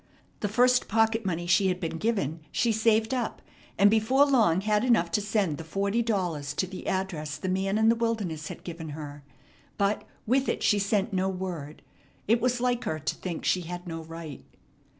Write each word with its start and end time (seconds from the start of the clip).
The 0.39 0.47
first 0.47 0.87
pocket 0.87 1.27
money 1.27 1.45
she 1.45 1.67
had 1.67 1.79
been 1.79 1.99
given 1.99 2.39
she 2.51 2.71
saved 2.71 3.13
up, 3.13 3.39
and 3.77 3.87
before 3.91 4.25
long 4.25 4.61
had 4.61 4.83
enough 4.83 5.11
to 5.11 5.21
send 5.21 5.59
the 5.59 5.63
forty 5.63 6.01
dollars 6.01 6.55
to 6.55 6.65
the 6.65 6.87
address 6.87 7.37
the 7.37 7.47
man 7.47 7.77
in 7.77 7.87
the 7.87 7.95
wilderness 7.95 8.47
had 8.47 8.63
given 8.63 8.89
her. 8.97 9.23
But 9.77 10.03
with 10.25 10.49
it 10.49 10.63
she 10.63 10.79
sent 10.79 11.13
no 11.13 11.29
word. 11.29 11.83
It 12.27 12.41
was 12.41 12.59
like 12.59 12.85
her 12.85 12.97
to 12.97 13.13
think 13.13 13.45
she 13.45 13.61
had 13.61 13.85
no 13.87 14.01
right. 14.03 14.43